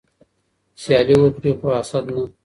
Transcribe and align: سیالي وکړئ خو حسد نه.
سیالي 0.81 1.15
وکړئ 1.19 1.51
خو 1.59 1.67
حسد 1.77 2.05
نه. 2.15 2.23